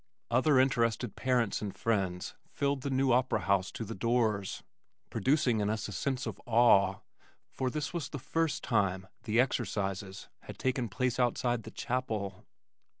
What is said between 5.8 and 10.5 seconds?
a sense of awe for this was the first time the "Exercises"